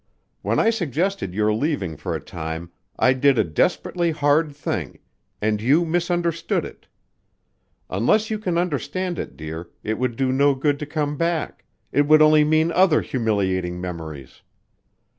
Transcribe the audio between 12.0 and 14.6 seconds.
would only mean other humiliating memories.